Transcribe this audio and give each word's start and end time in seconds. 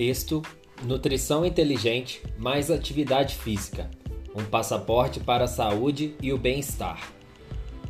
Texto: 0.00 0.40
Nutrição 0.82 1.44
inteligente 1.44 2.22
mais 2.38 2.70
atividade 2.70 3.34
física. 3.34 3.90
Um 4.34 4.42
passaporte 4.42 5.20
para 5.20 5.44
a 5.44 5.46
saúde 5.46 6.14
e 6.22 6.32
o 6.32 6.38
bem-estar. 6.38 7.12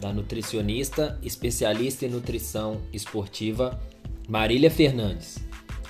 Da 0.01 0.13
nutricionista, 0.13 1.21
especialista 1.23 2.05
em 2.05 2.09
nutrição 2.09 2.83
esportiva, 2.93 3.81
Marília 4.29 4.73
Fernandes. 4.73 5.39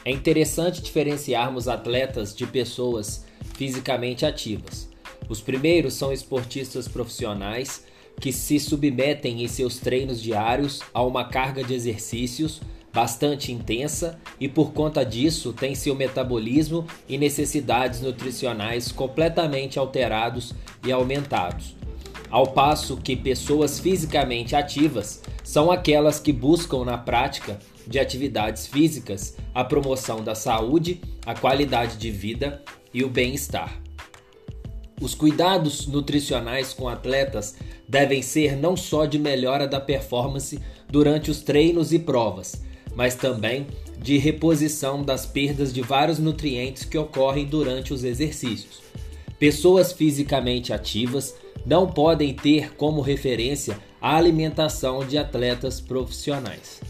É 0.05 0.11
interessante 0.11 0.83
diferenciarmos 0.83 1.69
atletas 1.69 2.37
de 2.37 2.47
pessoas 2.47 3.25
fisicamente 3.55 4.27
ativas. 4.27 4.91
Os 5.27 5.41
primeiros 5.41 5.95
são 5.95 6.13
esportistas 6.13 6.87
profissionais 6.87 7.87
que 8.21 8.31
se 8.31 8.61
submetem 8.61 9.43
em 9.43 9.49
seus 9.49 9.79
treinos 9.79 10.21
diários 10.21 10.83
a 10.93 11.03
uma 11.03 11.25
carga 11.25 11.65
de 11.65 11.73
exercícios 11.73 12.61
bastante 12.93 13.53
intensa 13.53 14.19
e 14.39 14.49
por 14.49 14.73
conta 14.73 15.05
disso 15.05 15.53
tem 15.53 15.75
seu 15.75 15.95
metabolismo 15.95 16.87
e 17.09 17.17
necessidades 17.17 18.01
nutricionais 18.01 18.91
completamente 18.91 19.79
alterados 19.79 20.55
e 20.85 20.91
aumentados. 20.91 21.77
Ao 22.31 22.47
passo 22.47 22.97
que 22.97 23.17
pessoas 23.17 23.81
fisicamente 23.81 24.55
ativas 24.55 25.23
são 25.43 25.71
aquelas 25.71 26.21
que 26.21 26.33
buscam 26.33 26.85
na 26.85 26.97
prática 26.97 27.59
de 27.87 27.99
atividades 27.99 28.67
físicas 28.67 29.37
a 29.53 29.65
promoção 29.65 30.23
da 30.23 30.35
saúde, 30.35 31.01
a 31.27 31.35
qualidade 31.35 31.97
de 31.97 32.11
vida 32.11 32.63
e 32.95 33.03
o 33.03 33.09
bem-estar. 33.09 33.81
Os 35.01 35.15
cuidados 35.15 35.87
nutricionais 35.87 36.73
com 36.73 36.89
atletas 36.89 37.57
devem 37.89 38.23
ser 38.23 38.57
não 38.57 38.77
só 38.77 39.07
de 39.07 39.19
melhora 39.19 39.67
da 39.67 39.81
performance 39.81 40.61
durante 40.89 41.31
os 41.31 41.41
treinos 41.41 41.93
e 41.93 41.99
provas, 41.99 42.63
mas 43.01 43.15
também 43.15 43.67
de 43.99 44.19
reposição 44.19 45.03
das 45.03 45.25
perdas 45.25 45.73
de 45.73 45.81
vários 45.81 46.19
nutrientes 46.19 46.85
que 46.85 46.99
ocorrem 46.99 47.47
durante 47.47 47.95
os 47.95 48.05
exercícios. 48.05 48.83
Pessoas 49.39 49.91
fisicamente 49.91 50.71
ativas 50.71 51.35
não 51.65 51.87
podem 51.87 52.35
ter 52.35 52.75
como 52.75 53.01
referência 53.01 53.79
a 54.03 54.19
alimentação 54.19 55.03
de 55.03 55.17
atletas 55.17 55.81
profissionais. 55.81 56.83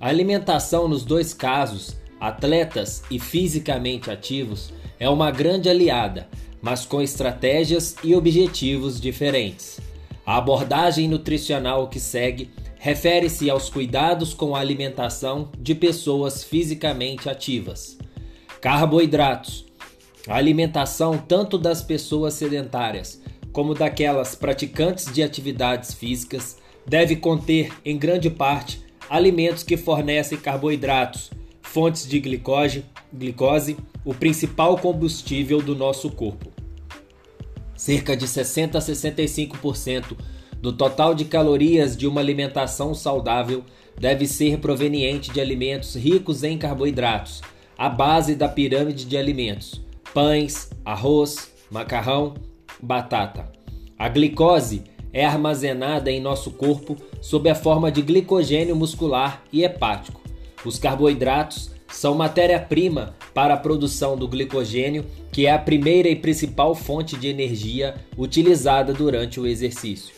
A 0.00 0.08
alimentação 0.08 0.88
nos 0.88 1.04
dois 1.04 1.34
casos, 1.34 1.94
atletas 2.18 3.02
e 3.10 3.18
fisicamente 3.18 4.10
ativos, 4.10 4.72
é 4.98 5.10
uma 5.10 5.30
grande 5.30 5.68
aliada, 5.68 6.26
mas 6.62 6.86
com 6.86 7.02
estratégias 7.02 7.96
e 8.02 8.14
objetivos 8.14 8.98
diferentes. 8.98 9.78
A 10.24 10.38
abordagem 10.38 11.06
nutricional 11.06 11.88
que 11.88 12.00
segue 12.00 12.48
refere-se 12.84 13.48
aos 13.48 13.70
cuidados 13.70 14.34
com 14.34 14.54
a 14.54 14.60
alimentação 14.60 15.50
de 15.58 15.74
pessoas 15.74 16.44
fisicamente 16.44 17.30
ativas. 17.30 17.96
Carboidratos. 18.60 19.64
A 20.28 20.36
alimentação 20.36 21.16
tanto 21.16 21.56
das 21.56 21.80
pessoas 21.80 22.34
sedentárias 22.34 23.22
como 23.52 23.72
daquelas 23.74 24.34
praticantes 24.34 25.10
de 25.10 25.22
atividades 25.22 25.94
físicas 25.94 26.58
deve 26.86 27.16
conter, 27.16 27.72
em 27.86 27.96
grande 27.96 28.28
parte, 28.28 28.84
alimentos 29.08 29.62
que 29.62 29.78
fornecem 29.78 30.36
carboidratos, 30.36 31.30
fontes 31.62 32.06
de 32.06 32.20
glicose, 32.20 32.84
glicose, 33.10 33.78
o 34.04 34.12
principal 34.12 34.76
combustível 34.76 35.62
do 35.62 35.74
nosso 35.74 36.10
corpo. 36.10 36.52
Cerca 37.74 38.14
de 38.14 38.28
60 38.28 38.76
a 38.76 38.80
65% 38.82 40.18
do 40.64 40.72
total 40.72 41.14
de 41.14 41.26
calorias 41.26 41.94
de 41.94 42.06
uma 42.06 42.22
alimentação 42.22 42.94
saudável 42.94 43.62
deve 44.00 44.26
ser 44.26 44.56
proveniente 44.60 45.30
de 45.30 45.38
alimentos 45.38 45.94
ricos 45.94 46.42
em 46.42 46.56
carboidratos, 46.56 47.42
a 47.76 47.86
base 47.86 48.34
da 48.34 48.48
pirâmide 48.48 49.04
de 49.04 49.14
alimentos: 49.14 49.82
pães, 50.14 50.70
arroz, 50.82 51.52
macarrão, 51.70 52.32
batata. 52.82 53.52
A 53.98 54.08
glicose 54.08 54.84
é 55.12 55.26
armazenada 55.26 56.10
em 56.10 56.18
nosso 56.18 56.50
corpo 56.52 56.96
sob 57.20 57.50
a 57.50 57.54
forma 57.54 57.92
de 57.92 58.00
glicogênio 58.00 58.74
muscular 58.74 59.42
e 59.52 59.64
hepático. 59.64 60.22
Os 60.64 60.78
carboidratos 60.78 61.72
são 61.88 62.14
matéria-prima 62.14 63.14
para 63.34 63.52
a 63.52 63.58
produção 63.58 64.16
do 64.16 64.26
glicogênio, 64.26 65.04
que 65.30 65.44
é 65.44 65.52
a 65.52 65.58
primeira 65.58 66.08
e 66.08 66.16
principal 66.16 66.74
fonte 66.74 67.18
de 67.18 67.28
energia 67.28 67.96
utilizada 68.16 68.94
durante 68.94 69.38
o 69.38 69.46
exercício. 69.46 70.14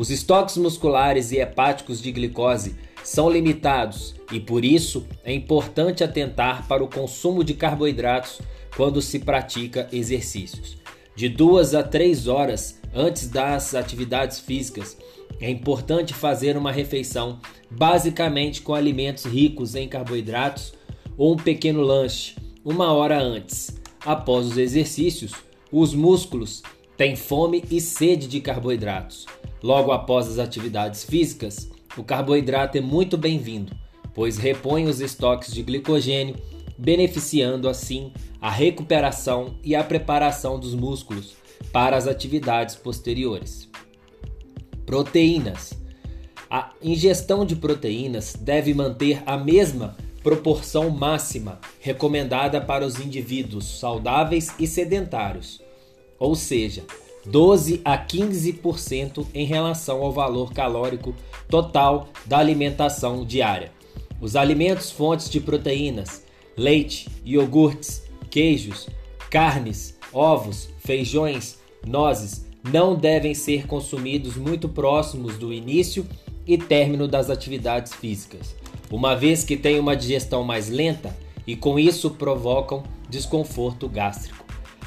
Os 0.00 0.08
estoques 0.08 0.56
musculares 0.56 1.30
e 1.30 1.40
hepáticos 1.40 2.00
de 2.00 2.10
glicose 2.10 2.74
são 3.04 3.28
limitados 3.28 4.14
e 4.32 4.40
por 4.40 4.64
isso 4.64 5.06
é 5.22 5.30
importante 5.30 6.02
atentar 6.02 6.66
para 6.66 6.82
o 6.82 6.88
consumo 6.88 7.44
de 7.44 7.52
carboidratos 7.52 8.40
quando 8.74 9.02
se 9.02 9.18
pratica 9.18 9.90
exercícios. 9.92 10.78
De 11.14 11.28
duas 11.28 11.74
a 11.74 11.82
três 11.82 12.28
horas 12.28 12.80
antes 12.94 13.28
das 13.28 13.74
atividades 13.74 14.40
físicas, 14.40 14.96
é 15.38 15.50
importante 15.50 16.14
fazer 16.14 16.56
uma 16.56 16.72
refeição 16.72 17.38
basicamente 17.70 18.62
com 18.62 18.72
alimentos 18.72 19.26
ricos 19.26 19.74
em 19.74 19.86
carboidratos 19.86 20.72
ou 21.14 21.34
um 21.34 21.36
pequeno 21.36 21.82
lanche 21.82 22.36
uma 22.64 22.90
hora 22.90 23.20
antes. 23.20 23.78
Após 24.02 24.46
os 24.46 24.56
exercícios, 24.56 25.32
os 25.70 25.92
músculos 25.92 26.62
têm 26.96 27.16
fome 27.16 27.62
e 27.70 27.82
sede 27.82 28.26
de 28.26 28.40
carboidratos. 28.40 29.26
Logo 29.62 29.92
após 29.92 30.26
as 30.28 30.38
atividades 30.38 31.04
físicas, 31.04 31.68
o 31.96 32.02
carboidrato 32.02 32.78
é 32.78 32.80
muito 32.80 33.18
bem-vindo, 33.18 33.76
pois 34.14 34.38
repõe 34.38 34.86
os 34.86 35.00
estoques 35.00 35.52
de 35.52 35.62
glicogênio, 35.62 36.36
beneficiando 36.78 37.68
assim 37.68 38.12
a 38.40 38.50
recuperação 38.50 39.54
e 39.62 39.74
a 39.74 39.84
preparação 39.84 40.58
dos 40.58 40.74
músculos 40.74 41.34
para 41.72 41.96
as 41.96 42.06
atividades 42.06 42.74
posteriores. 42.74 43.68
Proteínas. 44.86 45.78
A 46.50 46.72
ingestão 46.82 47.44
de 47.44 47.54
proteínas 47.54 48.34
deve 48.34 48.74
manter 48.74 49.22
a 49.26 49.36
mesma 49.36 49.96
proporção 50.22 50.90
máxima 50.90 51.60
recomendada 51.80 52.60
para 52.60 52.84
os 52.84 52.98
indivíduos 52.98 53.78
saudáveis 53.78 54.52
e 54.58 54.66
sedentários, 54.66 55.62
ou 56.18 56.34
seja, 56.34 56.84
12 57.26 57.80
a 57.84 57.98
15% 57.98 59.26
em 59.34 59.44
relação 59.44 60.02
ao 60.02 60.12
valor 60.12 60.52
calórico 60.52 61.14
total 61.48 62.08
da 62.26 62.38
alimentação 62.38 63.24
diária. 63.24 63.72
Os 64.20 64.36
alimentos 64.36 64.90
fontes 64.90 65.28
de 65.28 65.40
proteínas, 65.40 66.24
leite, 66.56 67.08
iogurtes, 67.24 68.02
queijos, 68.30 68.88
carnes, 69.30 69.98
ovos, 70.12 70.68
feijões, 70.78 71.58
nozes 71.86 72.44
não 72.62 72.94
devem 72.94 73.34
ser 73.34 73.66
consumidos 73.66 74.36
muito 74.36 74.68
próximos 74.68 75.38
do 75.38 75.52
início 75.52 76.06
e 76.46 76.58
término 76.58 77.08
das 77.08 77.30
atividades 77.30 77.94
físicas, 77.94 78.54
uma 78.90 79.14
vez 79.14 79.44
que 79.44 79.56
têm 79.56 79.78
uma 79.78 79.96
digestão 79.96 80.42
mais 80.42 80.68
lenta 80.68 81.16
e 81.46 81.56
com 81.56 81.78
isso 81.78 82.10
provocam 82.10 82.82
desconforto 83.08 83.88
gástrico. 83.88 84.44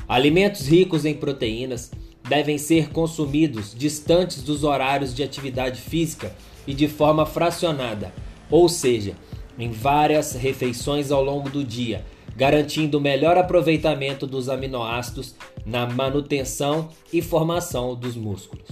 Alimentos 0.08 0.68
ricos 0.68 1.06
em 1.06 1.16
proteínas 1.16 1.92
devem 2.28 2.58
ser 2.58 2.90
consumidos 2.90 3.74
distantes 3.76 4.42
dos 4.42 4.64
horários 4.64 5.14
de 5.14 5.24
atividade 5.24 5.82
física 5.82 6.34
e 6.66 6.74
de 6.74 6.88
forma 6.88 7.26
fracionada, 7.26 8.14
ou 8.50 8.70
seja, 8.70 9.16
em 9.58 9.72
várias 9.72 10.34
refeições 10.34 11.12
ao 11.12 11.24
longo 11.24 11.50
do 11.50 11.64
dia, 11.64 12.06
garantindo 12.36 13.00
melhor 13.00 13.38
aproveitamento 13.38 14.26
dos 14.26 14.50
aminoácidos 14.50 15.36
na 15.66 15.86
manutenção 15.86 16.90
e 17.12 17.22
formação 17.22 17.96
dos 17.96 18.16
músculos. 18.16 18.68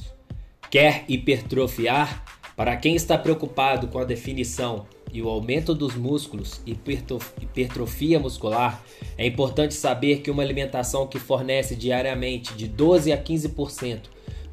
Quer 0.70 1.04
hipertrofiar? 1.08 2.24
Para 2.56 2.76
quem 2.76 2.96
está 2.96 3.18
preocupado 3.18 3.88
com 3.88 4.00
a 4.00 4.04
definição 4.04 4.86
e 5.14 5.22
o 5.22 5.30
aumento 5.30 5.74
dos 5.74 5.96
músculos 5.96 6.62
e 6.66 6.72
hipertrofia 6.72 8.20
muscular, 8.20 8.84
é 9.18 9.26
importante 9.26 9.74
saber 9.74 10.22
que 10.22 10.32
uma 10.32 10.44
alimentação 10.44 11.08
que 11.08 11.20
fornece 11.20 11.76
diariamente 11.76 12.54
de 12.54 12.68
12 12.68 13.12
a 13.12 13.22
15% 13.22 14.04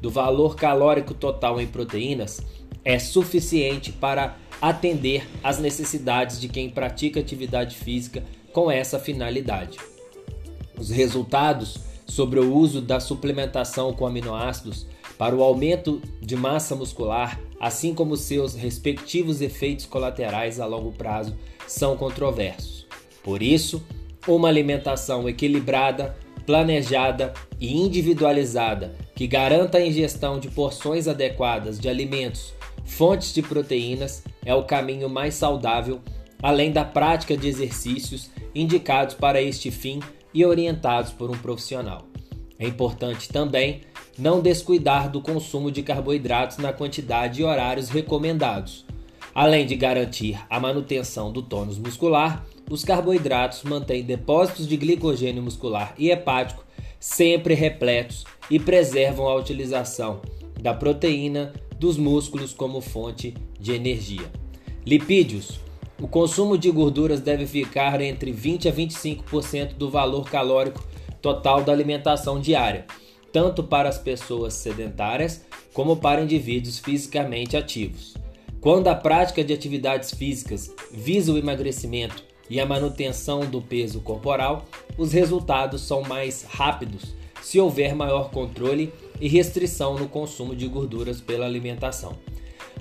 do 0.01 0.09
valor 0.09 0.55
calórico 0.55 1.13
total 1.13 1.59
em 1.59 1.67
proteínas 1.67 2.41
é 2.83 2.97
suficiente 2.97 3.91
para 3.91 4.37
atender 4.61 5.27
às 5.43 5.59
necessidades 5.59 6.39
de 6.39 6.47
quem 6.47 6.69
pratica 6.69 7.19
atividade 7.19 7.75
física 7.75 8.23
com 8.51 8.69
essa 8.69 8.99
finalidade. 8.99 9.77
Os 10.77 10.89
resultados 10.89 11.77
sobre 12.07 12.39
o 12.39 12.53
uso 12.53 12.81
da 12.81 12.99
suplementação 12.99 13.93
com 13.93 14.05
aminoácidos 14.05 14.87
para 15.17 15.35
o 15.35 15.43
aumento 15.43 16.01
de 16.21 16.35
massa 16.35 16.75
muscular, 16.75 17.39
assim 17.59 17.93
como 17.93 18.15
seus 18.15 18.55
respectivos 18.55 19.41
efeitos 19.41 19.85
colaterais 19.85 20.59
a 20.59 20.65
longo 20.65 20.91
prazo, 20.91 21.35
são 21.67 21.97
controversos. 21.97 22.87
Por 23.23 23.43
isso, 23.43 23.83
uma 24.27 24.47
alimentação 24.47 25.27
equilibrada, 25.27 26.15
planejada 26.45 27.33
e 27.59 27.75
individualizada 27.75 28.95
que 29.15 29.27
garanta 29.27 29.77
a 29.77 29.85
ingestão 29.85 30.39
de 30.39 30.49
porções 30.49 31.07
adequadas 31.07 31.79
de 31.79 31.89
alimentos, 31.89 32.53
fontes 32.85 33.33
de 33.33 33.41
proteínas, 33.41 34.23
é 34.45 34.55
o 34.55 34.63
caminho 34.63 35.09
mais 35.09 35.35
saudável, 35.35 35.99
além 36.41 36.71
da 36.71 36.85
prática 36.85 37.35
de 37.35 37.47
exercícios 37.47 38.31
indicados 38.55 39.13
para 39.13 39.41
este 39.41 39.69
fim 39.69 39.99
e 40.33 40.45
orientados 40.45 41.11
por 41.11 41.29
um 41.29 41.37
profissional. 41.37 42.07
É 42.57 42.67
importante 42.67 43.29
também 43.29 43.81
não 44.19 44.41
descuidar 44.41 45.09
do 45.09 45.21
consumo 45.21 45.71
de 45.71 45.81
carboidratos 45.81 46.57
na 46.57 46.73
quantidade 46.73 47.41
e 47.41 47.43
horários 47.43 47.89
recomendados. 47.89 48.85
Além 49.33 49.65
de 49.65 49.75
garantir 49.75 50.39
a 50.49 50.59
manutenção 50.59 51.31
do 51.31 51.41
tônus 51.41 51.77
muscular, 51.77 52.45
os 52.69 52.83
carboidratos 52.83 53.63
mantêm 53.63 54.03
depósitos 54.03 54.67
de 54.67 54.75
glicogênio 54.75 55.41
muscular 55.41 55.93
e 55.97 56.11
hepático 56.11 56.65
sempre 56.99 57.53
repletos 57.53 58.25
e 58.51 58.59
preservam 58.59 59.27
a 59.27 59.35
utilização 59.35 60.19
da 60.59 60.73
proteína 60.73 61.53
dos 61.79 61.97
músculos 61.97 62.53
como 62.53 62.81
fonte 62.81 63.33
de 63.57 63.71
energia. 63.71 64.29
Lipídios. 64.85 65.59
O 66.01 66.07
consumo 66.07 66.57
de 66.57 66.69
gorduras 66.71 67.19
deve 67.19 67.45
ficar 67.45 68.01
entre 68.01 68.31
20 68.31 68.69
a 68.69 68.71
25% 68.71 69.73
do 69.73 69.89
valor 69.89 70.29
calórico 70.29 70.83
total 71.21 71.61
da 71.61 71.73
alimentação 71.73 72.39
diária, 72.39 72.85
tanto 73.31 73.63
para 73.63 73.89
as 73.89 73.97
pessoas 73.97 74.53
sedentárias 74.53 75.41
como 75.73 75.97
para 75.97 76.21
indivíduos 76.21 76.79
fisicamente 76.79 77.55
ativos. 77.55 78.15
Quando 78.59 78.87
a 78.87 78.95
prática 78.95 79.43
de 79.43 79.53
atividades 79.53 80.13
físicas 80.13 80.73
visa 80.91 81.31
o 81.31 81.37
emagrecimento 81.37 82.23
e 82.49 82.59
a 82.59 82.65
manutenção 82.65 83.41
do 83.41 83.61
peso 83.61 84.01
corporal, 84.01 84.65
os 84.97 85.13
resultados 85.13 85.81
são 85.81 86.01
mais 86.01 86.43
rápidos 86.43 87.19
se 87.41 87.59
houver 87.59 87.95
maior 87.95 88.31
controle 88.31 88.91
e 89.19 89.27
restrição 89.27 89.97
no 89.97 90.07
consumo 90.07 90.55
de 90.55 90.67
gorduras 90.67 91.21
pela 91.21 91.45
alimentação. 91.45 92.17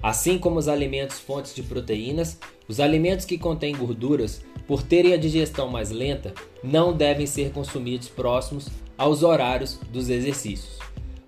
Assim 0.03 0.39
como 0.39 0.59
os 0.59 0.69
alimentos 0.69 1.19
fontes 1.19 1.55
de 1.55 1.63
proteínas, 1.63 2.39
os 2.69 2.81
alimentos 2.81 3.25
que 3.25 3.39
contêm 3.39 3.75
gorduras, 3.75 4.43
por 4.67 4.83
terem 4.83 5.13
a 5.13 5.17
digestão 5.17 5.69
mais 5.69 5.91
lenta, 5.91 6.35
não 6.63 6.93
devem 6.93 7.27
ser 7.27 7.51
consumidos 7.51 8.09
próximos 8.09 8.69
aos 8.99 9.23
horários 9.23 9.79
dos 9.91 10.11
exercícios. 10.11 10.79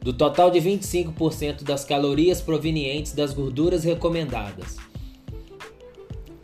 Do 0.01 0.13
total 0.13 0.51
de 0.51 0.61
25% 0.61 1.63
das 1.63 1.85
calorias 1.85 2.41
provenientes 2.41 3.13
das 3.13 3.33
gorduras 3.33 3.85
recomendadas, 3.85 4.77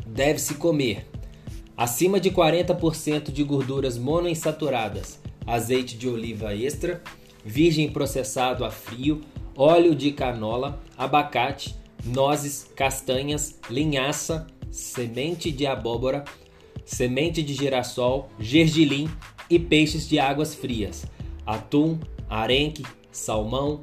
deve-se 0.07 0.55
comer 0.55 1.07
acima 1.77 2.19
de 2.19 2.31
40% 2.31 3.31
de 3.31 3.43
gorduras 3.43 3.99
monoinsaturadas, 3.99 5.21
azeite 5.47 5.97
de 5.97 6.09
oliva 6.09 6.55
extra, 6.55 7.03
virgem 7.45 7.91
processado 7.91 8.65
a 8.65 8.71
frio, 8.71 9.21
óleo 9.55 9.95
de 9.95 10.13
canola, 10.13 10.81
abacate, 10.97 11.75
nozes, 12.05 12.71
castanhas, 12.75 13.59
linhaça, 13.69 14.47
semente 14.71 15.51
de 15.51 15.67
abóbora, 15.67 16.25
semente 16.85 17.43
de 17.43 17.55
girassol, 17.55 18.29
gergelim 18.39 19.09
e 19.51 19.59
peixes 19.59 20.09
de 20.09 20.19
águas 20.19 20.55
frias, 20.55 21.07
atum, 21.45 21.99
arenque, 22.29 22.83
salmão, 23.11 23.81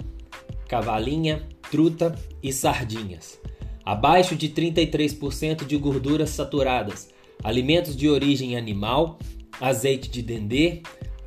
cavalinha, 0.68 1.44
truta 1.70 2.18
e 2.42 2.52
sardinhas. 2.52 3.40
Abaixo 3.86 4.36
de 4.36 4.50
33% 4.50 5.66
de 5.66 5.78
gorduras 5.78 6.30
saturadas, 6.30 7.10
alimentos 7.44 7.96
de 7.96 8.10
origem 8.10 8.56
animal, 8.56 9.20
azeite 9.60 10.10
de 10.10 10.22
dendê, 10.22 10.82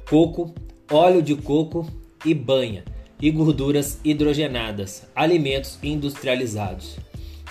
coco, 0.09 0.55
óleo 0.91 1.21
de 1.23 1.35
coco 1.35 1.87
e 2.25 2.33
banha, 2.33 2.85
e 3.21 3.31
gorduras 3.31 3.99
hidrogenadas, 4.05 5.06
alimentos 5.15 5.79
industrializados. 5.83 6.97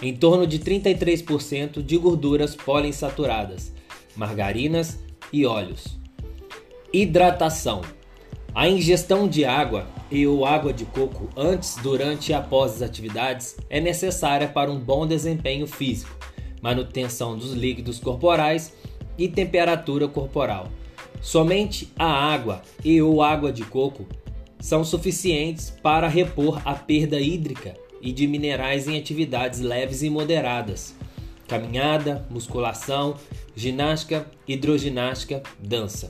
Em 0.02 0.16
torno 0.16 0.46
de 0.46 0.60
33% 0.60 1.82
de 1.82 1.98
gorduras 1.98 2.56
poliinsaturadas, 2.56 3.72
margarinas 4.16 5.00
e 5.32 5.46
óleos. 5.46 5.98
Hidratação. 6.98 7.82
A 8.54 8.70
ingestão 8.70 9.28
de 9.28 9.44
água 9.44 9.86
e 10.10 10.26
ou 10.26 10.46
água 10.46 10.72
de 10.72 10.86
coco 10.86 11.30
antes, 11.36 11.76
durante 11.84 12.32
e 12.32 12.34
após 12.34 12.76
as 12.76 12.82
atividades 12.82 13.58
é 13.70 13.82
necessária 13.82 14.48
para 14.48 14.72
um 14.72 14.80
bom 14.80 15.06
desempenho 15.06 15.68
físico 15.68 16.16
manutenção 16.62 17.38
dos 17.38 17.52
líquidos 17.52 18.00
corporais 18.00 18.72
e 19.18 19.28
temperatura 19.28 20.08
corporal. 20.08 20.72
Somente 21.22 21.92
a 22.00 22.08
água 22.08 22.62
e 22.82 23.02
ou 23.02 23.22
água 23.22 23.52
de 23.52 23.66
coco 23.66 24.08
são 24.58 24.82
suficientes 24.86 25.70
para 25.70 26.08
repor 26.08 26.62
a 26.64 26.76
perda 26.76 27.20
hídrica 27.20 27.76
e 28.02 28.14
de 28.14 28.26
minerais 28.26 28.88
em 28.88 28.98
atividades 28.98 29.60
leves 29.60 30.02
e 30.02 30.10
moderadas. 30.10 30.96
Caminhada, 31.46 32.26
musculação, 32.30 33.16
ginástica, 33.54 34.26
hidroginástica, 34.48 35.44
dança. 35.60 36.10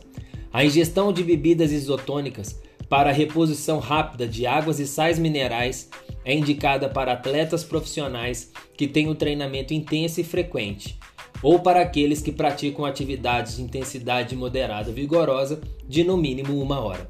A 0.56 0.63
ingestão 0.63 1.12
de 1.12 1.22
bebidas 1.22 1.74
isotônicas 1.74 2.62
para 2.88 3.12
reposição 3.12 3.78
rápida 3.78 4.25
de 4.25 4.48
águas 4.48 4.80
e 4.80 4.88
sais 4.88 5.19
minerais 5.19 5.90
é 6.24 6.34
indicada 6.34 6.88
para 6.88 7.12
atletas 7.12 7.62
profissionais 7.62 8.54
que 8.78 8.88
têm 8.88 9.10
um 9.10 9.13
treinamento 9.13 9.74
intenso 9.74 10.22
e 10.22 10.24
frequente, 10.24 10.98
ou 11.44 11.60
para 11.60 11.81
aqueles 11.81 12.22
que 12.22 12.31
praticam 12.31 12.86
atividades 12.86 13.57
de 13.57 13.63
intensidade 13.63 14.34
moderada 14.34 14.94
vigorosa 14.94 15.60
de 15.86 16.06
no 16.06 16.16
mínimo 16.16 16.58
uma 16.62 16.80
hora. 16.80 17.06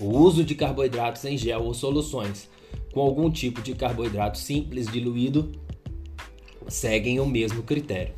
O 0.00 0.06
uso 0.06 0.42
de 0.42 0.54
carboidratos 0.54 1.22
em 1.26 1.36
gel 1.36 1.64
ou 1.64 1.74
soluções 1.74 2.48
com 2.90 3.00
algum 3.02 3.30
tipo 3.30 3.60
de 3.60 3.74
carboidrato 3.74 4.38
simples 4.38 4.90
diluído 4.90 5.52
seguem 6.68 7.20
o 7.20 7.26
mesmo 7.26 7.62
critério. 7.62 8.14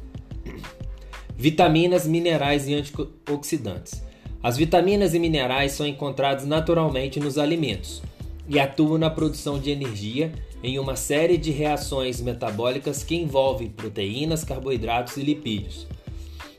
Vitaminas, 1.37 2.07
minerais 2.07 2.69
e 2.69 2.75
antioxidantes. 2.75 4.12
As 4.43 4.57
vitaminas 4.57 5.15
e 5.15 5.21
minerais 5.21 5.71
são 5.73 5.87
encontrados 5.87 6.45
naturalmente 6.45 7.21
nos 7.21 7.39
alimentos 7.39 8.03
e 8.49 8.59
atuam 8.59 8.99
na 8.99 9.09
produção 9.09 9.57
de 9.57 9.71
energia 9.71 10.33
em 10.65 10.81
uma 10.81 10.97
série 10.97 11.37
de 11.37 11.53
reações 11.53 12.21
metabólicas 12.21 13.05
que 13.05 13.15
envolvem 13.15 13.69
proteínas, 13.69 14.43
carboidratos 14.43 15.17
e 15.17 15.23
lipídios. 15.23 15.87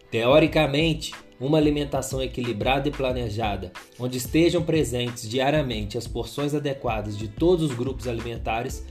Teoricamente, 0.10 1.12
uma 1.42 1.58
alimentação 1.58 2.22
equilibrada 2.22 2.88
e 2.88 2.92
planejada, 2.92 3.74
onde 4.00 4.18
estejam 4.18 4.64
presentes 4.64 5.28
diariamente 5.28 5.98
as 5.98 6.08
porções 6.08 6.56
adequadas 6.56 7.18
de 7.18 7.28
todos 7.28 7.70
os 7.70 7.76
grupos 7.76 8.08
alimentares, 8.08 8.86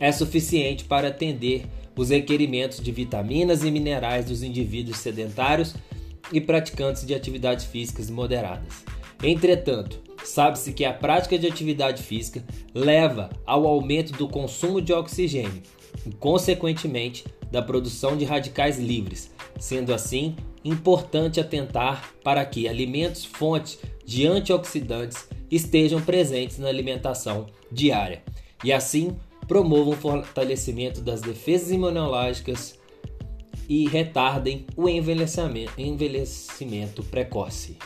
é 0.00 0.10
suficiente 0.10 0.84
para 0.84 1.08
atender 1.08 1.66
os 1.94 2.08
requerimentos 2.08 2.80
de 2.80 2.92
vitaminas 2.92 3.62
e 3.62 3.70
minerais 3.70 4.24
dos 4.24 4.42
indivíduos 4.42 4.98
sedentários 4.98 5.74
e 6.32 6.40
praticantes 6.40 7.06
de 7.06 7.14
atividades 7.14 7.64
físicas 7.64 8.10
moderadas. 8.10 8.84
Entretanto, 9.22 10.00
sabe-se 10.24 10.72
que 10.72 10.84
a 10.84 10.92
prática 10.92 11.38
de 11.38 11.46
atividade 11.46 12.02
física 12.02 12.44
leva 12.74 13.30
ao 13.44 13.66
aumento 13.66 14.12
do 14.12 14.28
consumo 14.28 14.80
de 14.80 14.92
oxigênio 14.92 15.62
e, 16.06 16.10
consequentemente, 16.12 17.24
da 17.50 17.62
produção 17.62 18.16
de 18.16 18.24
radicais 18.24 18.78
livres, 18.78 19.30
sendo 19.58 19.92
assim 19.94 20.36
importante 20.64 21.40
atentar 21.40 22.12
para 22.22 22.44
que 22.44 22.68
alimentos 22.68 23.24
fontes 23.24 23.78
de 24.04 24.26
antioxidantes 24.26 25.28
estejam 25.50 26.00
presentes 26.00 26.58
na 26.58 26.68
alimentação 26.68 27.46
diária 27.72 28.22
e 28.62 28.72
assim 28.72 29.16
promovam 29.46 29.94
o 29.94 29.96
fortalecimento 29.96 31.00
das 31.00 31.20
defesas 31.20 31.70
imunológicas 31.70 32.77
e 33.68 33.86
retardem 33.86 34.64
o 34.76 34.88
envelhecimento, 34.88 35.72
envelhecimento 35.76 37.02
precoce. 37.02 37.76